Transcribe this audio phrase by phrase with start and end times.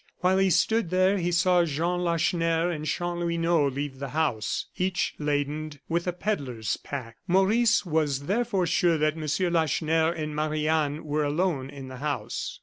[0.21, 5.73] While he stood there, he saw Jean Lacheneur and Chanlouineau leave the house, each laden
[5.87, 7.17] with a pedler's pack.
[7.27, 9.53] Maurice was therefore sure that M.
[9.53, 12.59] Lacheneur and Marie Anne were alone in the house.